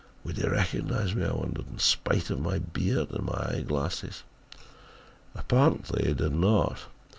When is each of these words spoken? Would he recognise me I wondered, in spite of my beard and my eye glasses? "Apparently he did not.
Would 0.23 0.37
he 0.37 0.47
recognise 0.47 1.13
me 1.13 1.25
I 1.25 1.31
wondered, 1.31 1.67
in 1.71 1.77
spite 1.77 2.31
of 2.31 2.39
my 2.39 2.57
beard 2.57 3.11
and 3.11 3.23
my 3.27 3.33
eye 3.33 3.65
glasses? 3.67 4.23
"Apparently 5.35 6.07
he 6.07 6.15
did 6.15 6.33
not. 6.33 6.87